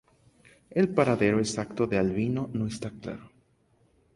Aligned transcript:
El 0.71 0.89
paradero 0.95 1.37
exacto 1.37 1.85
de 1.85 1.99
Albino 1.99 2.49
no 2.53 2.65
está 2.65 2.89
claro. 2.89 3.29